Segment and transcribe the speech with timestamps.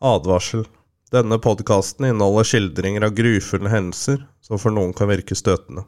[0.00, 0.66] Advarsel.
[1.12, 5.86] Denne podkasten inneholder skildringer av grufulle hendelser som for noen kan virke støtende.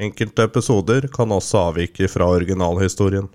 [0.00, 3.28] Enkelte episoder kan også avvike fra originalhistorien.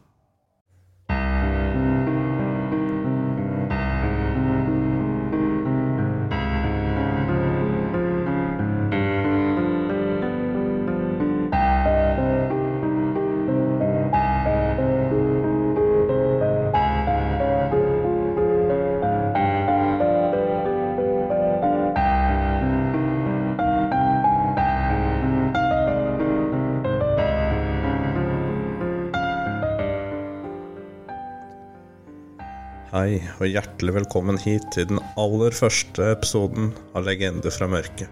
[33.05, 38.09] Hei, og hjertelig velkommen hit til den aller første episoden av Legender fra mørket.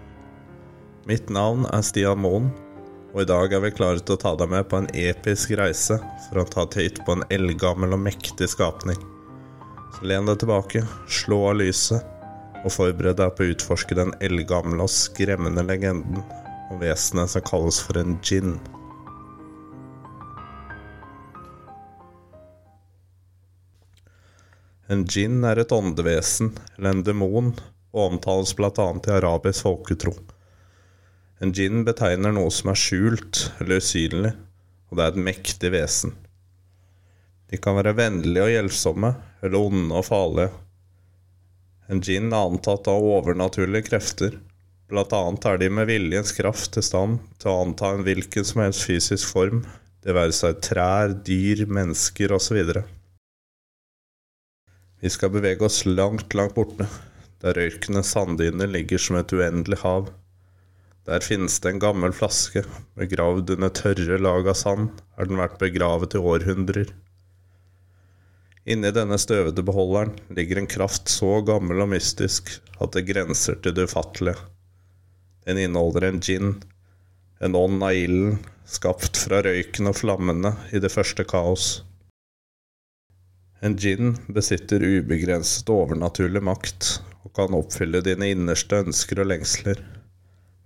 [1.10, 2.46] Mitt navn er Stian Moen,
[3.10, 5.96] og i dag er vi klare til å ta deg med på en episk reise
[6.28, 9.00] for å ta til hytte på en eldgammel og mektig skapning.
[9.96, 12.06] Så len deg tilbake, slå av lyset,
[12.62, 16.22] og forbered deg på å utforske den eldgamle og skremmende legenden
[16.70, 18.60] om vesenet som kalles for en djinn.
[24.92, 27.52] En djinn er et åndevesen, eller en demon,
[27.94, 28.88] og omtales bl.a.
[29.06, 30.12] i arabisk folketro.
[31.40, 34.34] En djinn betegner noe som er skjult eller usynlig,
[34.90, 36.12] og det er et mektig vesen.
[37.50, 39.12] De kan være vennlige og hjelpsomme,
[39.44, 40.52] eller onde og farlige.
[41.92, 44.36] En djinn er antatt av overnaturlige krefter,
[44.88, 48.62] blant annet er de med viljens kraft til stand til å anta en hvilken som
[48.64, 49.64] helst fysisk form,
[50.04, 52.60] det være seg trær, dyr, mennesker osv.
[55.04, 56.86] Vi skal bevege oss langt, langt borte,
[57.44, 60.06] der røykende sanddyner ligger som et uendelig hav.
[61.04, 62.62] Der finnes det en gammel flaske,
[62.96, 64.88] begravd under tørre lag av sand,
[65.18, 66.94] har den vært begravet i århundrer.
[68.64, 73.76] Inni denne støvete beholderen ligger en kraft så gammel og mystisk at det grenser til
[73.76, 74.40] det ufattelige.
[75.44, 76.54] Den inneholder en gin,
[77.44, 81.82] en ånd av ilden, skapt fra røyken og flammene i det første kaos.
[83.64, 86.88] En djinn besitter ubegrenset overnaturlig makt
[87.24, 89.78] og kan oppfylle dine innerste ønsker og lengsler.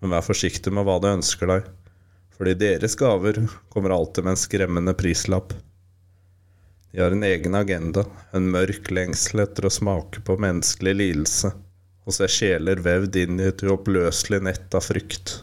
[0.02, 1.68] Men vær forsiktig med hva du ønsker deg,
[2.34, 3.38] fordi deres gaver
[3.70, 5.54] kommer alltid med en skremmende prislapp.
[6.90, 8.02] De har en egen agenda,
[8.34, 11.54] en mørk lengsel etter å smake på menneskelig lidelse
[12.08, 15.36] og se sjeler vevd inn i et uoppløselig nett av frykt.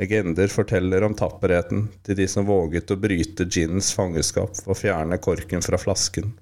[0.00, 5.64] Legender forteller om tapperheten til de som våget å bryte ginnens fangenskap og fjerne korken
[5.64, 6.32] fra flasken.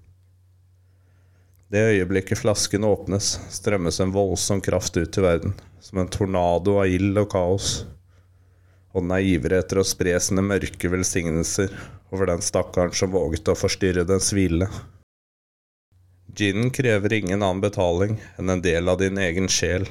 [1.71, 5.53] Det øyeblikket flasken åpnes, strømmes en voldsom kraft ut til verden,
[5.83, 7.69] som en tornado av ild og kaos,
[8.91, 11.71] og den er ivrig etter å spre sine mørke velsignelser
[12.11, 14.67] over den stakkaren som våget å forstyrre dens hvile.
[16.35, 19.87] Ginen krever ingen annen betaling enn en del av din egen sjel.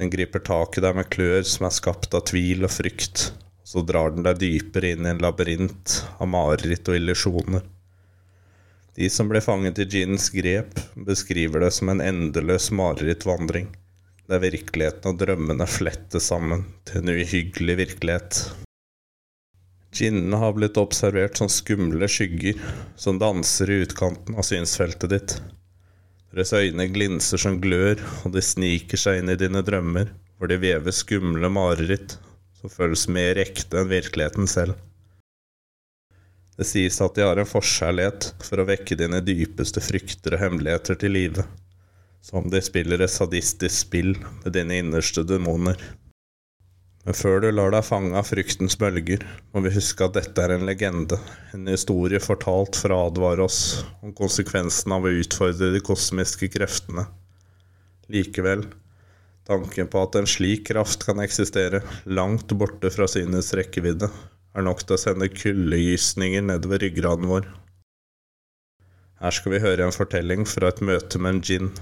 [0.00, 3.26] Den griper tak i deg med klør som er skapt av tvil og frykt,
[3.68, 7.66] så drar den deg dypere inn i en labyrint av mareritt og illusjoner.
[8.96, 13.68] De som ble fanget i ginnens grep, beskriver det som en endeløs marerittvandring,
[14.24, 18.42] der virkeligheten og drømmene flettes sammen til en uhyggelig virkelighet.
[19.92, 22.56] Ginene har blitt observert som skumle skygger
[22.96, 25.40] som danser i utkanten av synsfeltet ditt.
[26.30, 30.60] Deres øyne glinser som glør, og de sniker seg inn i dine drømmer, hvor de
[30.62, 32.14] vever skumle mareritt
[32.60, 34.76] som føles mer ekte enn virkeligheten selv.
[36.60, 40.98] Det sies at de har en forkjærlighet for å vekke dine dypeste frykter og hemmeligheter
[41.00, 41.46] til live,
[42.20, 45.80] som om de spiller et sadistisk spill med dine innerste demoner.
[47.06, 49.22] Men før du lar deg fange av fryktens bølger,
[49.54, 51.16] må vi huske at dette er en legende,
[51.56, 53.60] en historie fortalt for å advare oss
[54.04, 57.06] om konsekvensen av å utfordre de kosmiske kreftene.
[58.12, 58.66] Likevel,
[59.48, 64.10] tanken på at en slik kraft kan eksistere langt borte fra synets rekkevidde,
[64.52, 67.48] er nok til å sende kuldegysninger nedover ryggraden vår.
[69.20, 71.72] Her skal vi høre en fortelling fra et møte med en djinn.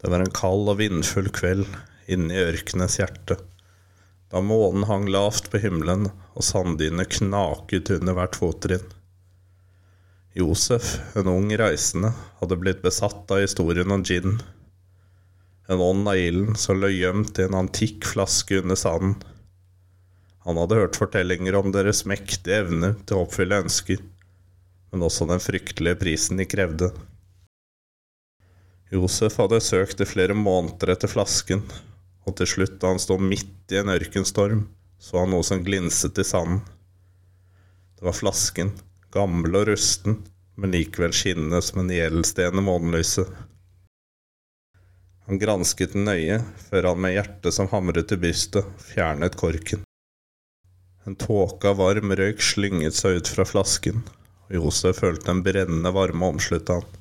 [0.00, 1.66] Det var en kald og vindfull kveld
[2.10, 3.36] inne i ørkenens hjerte,
[4.30, 8.86] da månen hang lavt på himmelen og sanddynene knaket under hvert fottrinn.
[10.38, 14.38] Josef, en ung reisende, hadde blitt besatt av historien om gin,
[15.70, 19.18] en ånd av ilden som lå gjemt i en antikk flaske under sanden.
[20.46, 24.00] Han hadde hørt fortellinger om deres mektige evne til å oppfylle ønsker,
[24.90, 26.88] men også den fryktelige prisen de krevde.
[28.90, 31.62] Josef hadde søkt i flere måneder etter flasken,
[32.26, 34.64] og til slutt, da han sto midt i en ørkenstorm,
[34.98, 36.64] så han noe som glinset i sanden.
[37.94, 38.72] Det var flasken,
[39.14, 40.18] gammel og rusten,
[40.58, 43.30] men likevel skinnende som en gjeldsten i månelyset.
[45.30, 49.86] Han gransket den nøye, før han med hjertet som hamret i brystet, fjernet korken.
[51.06, 54.02] En tåke av varm røyk slynget seg ut fra flasken,
[54.48, 56.99] og Josef følte en brennende varme omslutte han.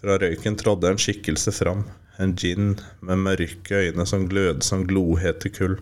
[0.00, 1.82] Fra røyken trådde en skikkelse fram,
[2.16, 2.70] en gin
[3.04, 5.76] med mørke øyne som glød som glohete kull.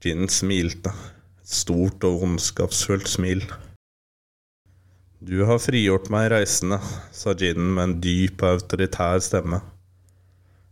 [0.00, 0.92] Ginen smilte,
[1.42, 3.42] et stort og ondskapsfullt smil.
[5.20, 6.78] Du har frigjort meg, reisende,
[7.12, 9.58] sa ginen med en dyp og autoritær stemme.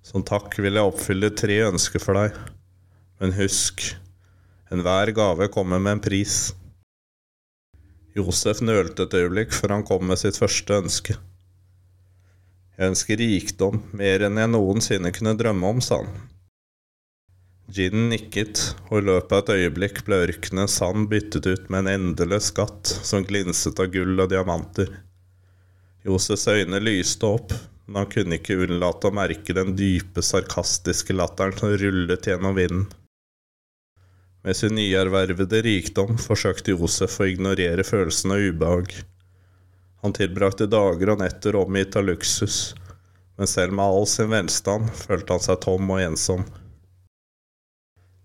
[0.06, 2.38] Som takk vil jeg oppfylle tre ønsker for deg,
[3.18, 3.82] men husk,
[4.70, 6.52] Enhver gave kommer med en pris.
[8.16, 11.16] Josef nølte et øyeblikk før han kom med sitt første ønske.
[12.78, 16.12] Jeg ønsker rikdom, mer enn jeg noensinne kunne drømme om, sa han.
[17.74, 21.90] Ginen nikket, og i løpet av et øyeblikk ble ørkenen sand byttet ut med en
[22.12, 24.94] endeløs skatt som glinset av gull og diamanter.
[26.06, 27.52] Josefs øyne lyste opp,
[27.88, 32.86] men han kunne ikke unnlate å merke den dype, sarkastiske latteren som rullet gjennom vinden.
[34.46, 38.94] Med sin nyervervede rikdom forsøkte Josef å ignorere følelsen av ubehag.
[40.02, 42.74] Han tilbrakte dager og netter omgitt av luksus,
[43.38, 46.44] men selv med all sin velstand følte han seg tom og ensom.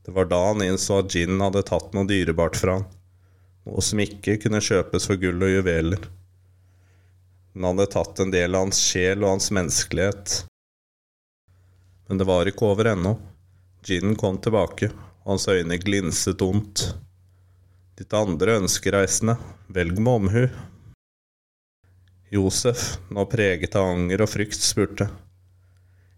[0.06, 2.90] Det var da han innså at ginen hadde tatt noe dyrebart fra han,
[3.66, 6.10] noe som ikke kunne kjøpes for gull og juveler.
[7.54, 10.36] Den hadde tatt en del av hans sjel og hans menneskelighet.
[12.10, 13.16] Men det var ikke over ennå.
[13.86, 14.90] Ginen kom tilbake,
[15.24, 16.88] og hans øyne glinset ondt.
[17.98, 19.38] Ditt andre ønskereisende,
[19.74, 20.46] velg med omhu.
[22.34, 25.06] Josef, nå preget av anger og frykt, spurte.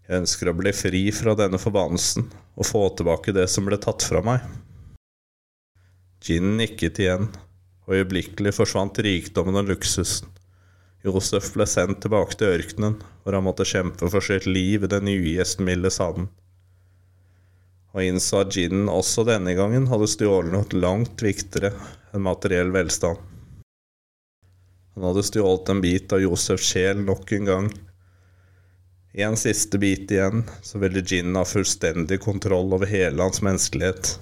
[0.06, 4.06] Jeg ønsker å bli fri fra denne forbannelsen og få tilbake det som ble tatt
[4.06, 4.46] fra meg.
[6.24, 7.28] Gin nikket igjen,
[7.84, 10.32] og øyeblikkelig forsvant rikdommen og luksusen.
[11.04, 15.12] Josef ble sendt tilbake til ørkenen, hvor han måtte kjempe for sitt liv i den
[15.12, 16.32] ugjestmilde sanden
[17.96, 21.72] og innså at ginen også denne gangen hadde stjålet noe langt viktigere
[22.12, 23.16] enn materiell velstand.
[24.96, 27.66] Han hadde stjålet en bit av Josefs sjel nok en gang.
[29.12, 34.14] En siste bit igjen, så ville Gin ha fullstendig kontroll over hele hans menneskelighet.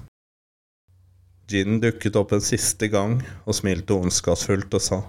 [1.46, 5.00] Gin dukket opp en siste gang og smilte ondskapsfullt og sa,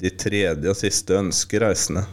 [0.00, 2.06] Ditt tredje og siste ønske, reisende.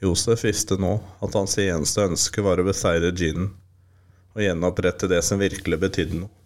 [0.00, 3.50] Josef visste nå at hans eneste ønske var å beseire ginen
[4.34, 6.43] og gjenopprette det som virkelig betydde noe.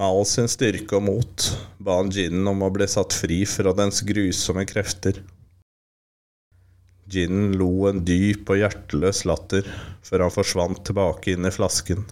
[0.00, 1.42] Med all sin styrke og mot
[1.84, 5.18] ba han ginen om å bli satt fri fra dens grusomme krefter.
[7.12, 9.66] Ginen lo en dyp og hjerteløs latter
[10.06, 12.06] før han forsvant tilbake inn i flasken.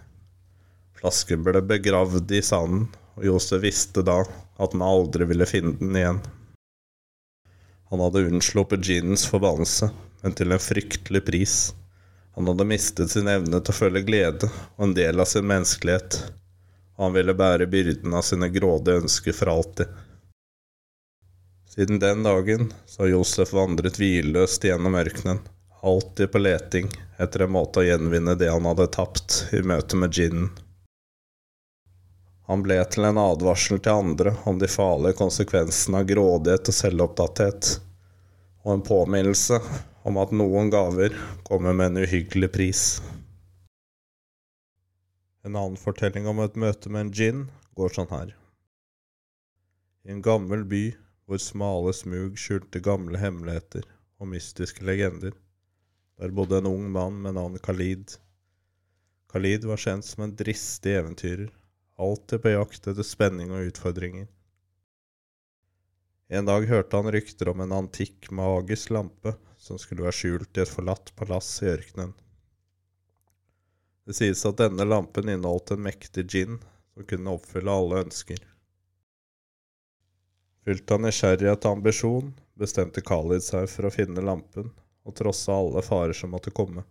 [1.00, 5.96] Flasken ble begravd i sanden, og Josef visste da at han aldri ville finne den
[5.96, 6.19] igjen.
[7.88, 9.88] Han hadde unnsluppet ginens forbannelse,
[10.20, 11.56] men til en fryktelig pris.
[12.37, 16.20] Han hadde mistet sin evne til å føle glede og en del av sin menneskelighet,
[16.99, 19.87] han ville bære byrden av sine grådige ønsker for alltid.
[21.70, 25.39] Siden den dagen så har Josef vandret hvileløst gjennom ørkenen,
[25.82, 26.89] alltid på leting
[27.22, 30.49] etter en måte å gjenvinne det han hadde tapt i møte med ginen.
[32.49, 37.70] Han ble til en advarsel til andre om de farlige konsekvensene av grådighet og selvopptatthet,
[38.65, 39.61] og en påminnelse
[40.08, 41.15] om at noen gaver
[41.46, 42.84] kommer med en uhyggelig pris.
[45.48, 47.44] En annen fortelling om et møte med en gin
[47.78, 48.34] går sånn her.
[50.05, 50.82] I en gammel by
[51.24, 53.86] hvor smale smug skjulte gamle hemmeligheter
[54.20, 55.32] og mystiske legender,
[56.20, 58.19] der bodde en ung mann med navn Khalid.
[59.32, 61.48] Khalid var kjent som en dristig eventyrer,
[61.96, 64.28] alltid på jakt etter spenning og utfordringer.
[66.28, 70.67] En dag hørte han rykter om en antikk, magisk lampe som skulle være skjult i
[70.67, 72.12] et forlatt palass i ørkenen.
[74.08, 76.55] Det sies at denne lampen inneholdt en mektig gin
[76.94, 78.38] som kunne oppfylle alle ønsker.
[80.65, 84.70] Fylt av nysgjerrighet og ambisjon bestemte Khalid seg for å finne lampen
[85.05, 86.86] og trosse alle farer som måtte komme.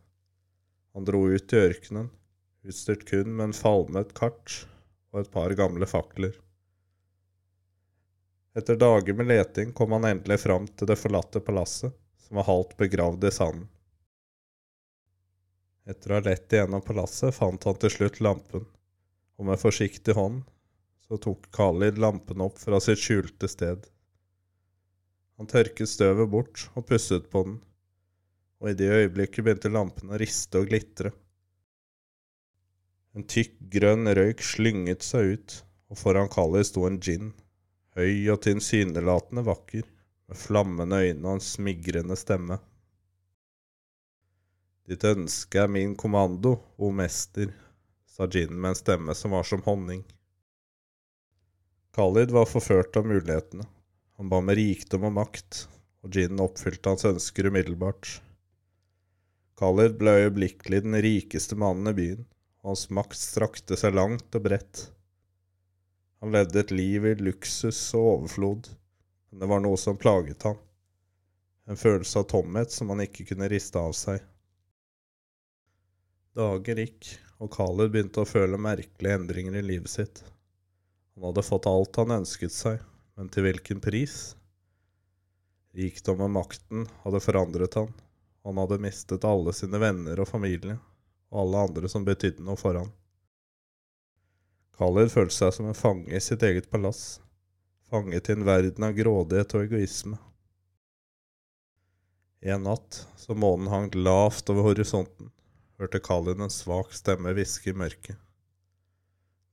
[0.93, 2.11] Han dro ut i ørkenen,
[2.61, 4.59] utstyrt kun med en falmet kart
[5.09, 6.37] og et par gamle fakler.
[8.61, 11.97] Etter dager med leting kom han endelig fram til det forlatte palasset,
[12.27, 13.65] som var halvt begravd i sanden.
[15.87, 18.65] Etter å ha lett igjennom palasset fant han til slutt lampen,
[19.39, 20.41] og med forsiktig hånd
[21.07, 23.85] så tok Khalid lampen opp fra sitt skjulte sted.
[25.39, 27.55] Han tørket støvet bort og pusset på den,
[28.59, 31.13] og i det øyeblikket begynte lampen å riste og glitre.
[33.15, 37.31] En tykk, grønn røyk slynget seg ut, og foran Khalid sto en djinn,
[37.95, 39.85] høy og tilsynelatende vakker,
[40.27, 42.59] med flammende øyne og en smigrende stemme.
[44.87, 47.49] Ditt ønske er min kommando, o mester,
[48.07, 50.05] sa Jin med en stemme som var som honning.
[51.97, 53.65] Khalid var forført av mulighetene.
[54.15, 55.65] Han ba med rikdom og makt,
[56.05, 58.13] og Jin oppfylte hans ønsker umiddelbart.
[59.59, 62.23] Khalid ble øyeblikkelig den rikeste mannen i byen,
[62.63, 64.85] og hans makt strakte seg langt og bredt.
[66.23, 68.71] Han levde et liv i luksus og overflod,
[69.27, 70.55] men det var noe som plaget ham,
[71.67, 74.23] en følelse av tomhet som han ikke kunne riste av seg.
[76.37, 77.07] Dager gikk,
[77.41, 80.19] og Khaled begynte å føle merkelige endringer i livet sitt.
[81.15, 82.81] Han hadde fått alt han ønsket seg,
[83.17, 84.35] men til hvilken pris?
[85.77, 87.89] Rikdom og makten hadde forandret han.
[88.45, 90.75] Han hadde mistet alle sine venner og familie,
[91.33, 92.91] og alle andre som betydde noe for han.
[94.77, 97.17] Khaled følte seg som en fange i sitt eget palass,
[97.89, 100.21] fanget i en verden av grådighet og egoisme.
[102.45, 105.33] I En natt, som månen hang lavt over horisonten,
[105.77, 108.17] hørte Kalin en svak stemme hviske i mørket.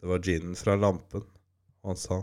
[0.01, 1.25] Det var ginen fra lampen,
[1.83, 2.23] og han sa,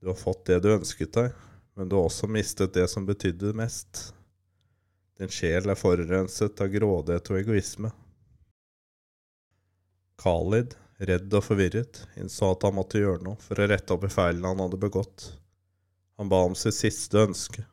[0.00, 1.34] Du har fått det du ønsket deg,
[1.74, 4.12] men du har også mistet det som betydde mest.
[5.18, 7.90] Din sjel er forurenset av grådighet og egoisme.
[10.20, 14.12] Khalid, redd og forvirret, innså at han måtte gjøre noe for å rette opp i
[14.12, 15.30] feilene han hadde begått.
[16.16, 17.64] Han ba om sitt siste ønske,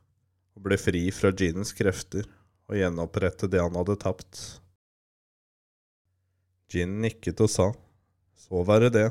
[0.54, 2.28] å bli fri fra ginens krefter
[2.70, 4.63] og gjenopprette det han hadde tapt.
[6.74, 7.68] Gin nikket og sa,
[8.34, 9.10] så være det.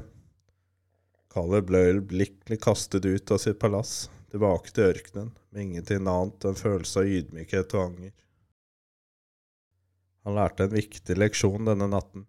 [1.31, 6.59] Caleb ble øyeblikkelig kastet ut av sitt palass, tilbake til ørkenen, med ingenting annet enn
[6.59, 8.13] følelse av ydmykhet og anger.
[10.27, 12.25] Han lærte en viktig leksjon denne natten,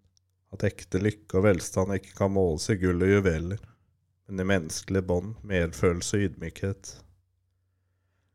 [0.54, 3.64] at ekte lykke og velstand ikke kan måles i gull og juveler,
[4.28, 6.92] men i menneskelige bånd, medfølelse og ydmykhet.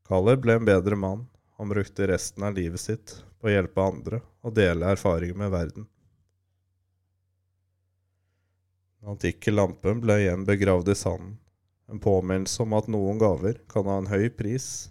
[0.09, 1.29] Caleb ble en bedre mann,
[1.63, 5.87] han brukte resten av livet sitt på å hjelpe andre og dele erfaringer med verden.
[8.98, 11.37] Den antikke lampen ble igjen begravd i sanden,
[11.89, 14.91] en påminnelse om at noen gaver kan ha en høy pris,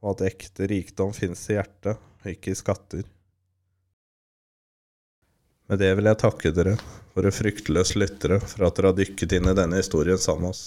[0.00, 3.02] og at ekte rikdom finnes i hjertet ikke i skatter.
[5.68, 6.76] Med det vil jeg takke dere,
[7.16, 10.64] våre fryktløse lyttere, for at dere har dykket inn i denne historien sammen med oss.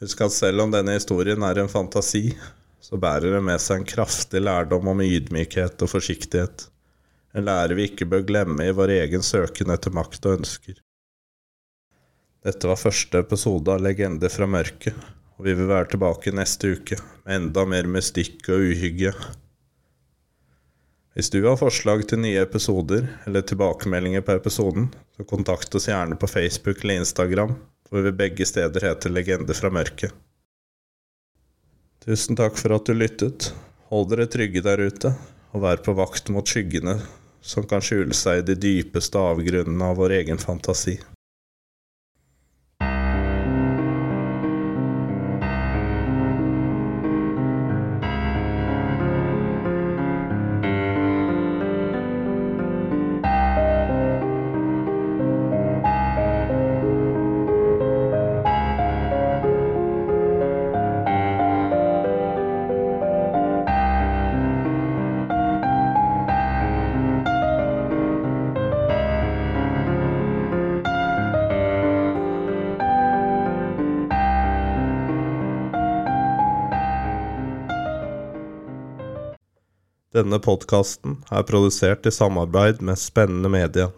[0.00, 2.30] Husk at selv om denne historien er en fantasi,
[2.80, 6.68] så bærer det med seg en kraftig lærdom om ydmykhet og forsiktighet,
[7.36, 10.78] en lære vi ikke bør glemme i vår egen søken etter makt og ønsker.
[12.46, 14.94] Dette var første episode av Legender fra mørket,
[15.34, 19.10] og vi vil være tilbake neste uke med enda mer mystikk og uhygge.
[21.16, 26.14] Hvis du har forslag til nye episoder eller tilbakemeldinger på episoden, så kontakt oss gjerne
[26.20, 27.56] på Facebook eller Instagram,
[27.90, 30.14] hvor vi begge steder heter Legender fra mørket.
[32.06, 33.50] Tusen takk for at du lyttet.
[33.90, 35.16] Hold dere trygge der ute,
[35.50, 37.00] og vær på vakt mot skyggene
[37.42, 41.00] som kan skjule seg i de dypeste avgrunnene av vår egen fantasi.
[80.16, 83.90] Denne podkasten er produsert i samarbeid med Spennende Media.